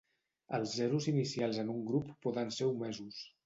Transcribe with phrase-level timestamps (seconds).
[0.57, 3.25] Els zeros inicials en un grup poden ser omesos.